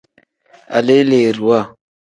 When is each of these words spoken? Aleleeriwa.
Aleleeriwa. 0.77 1.59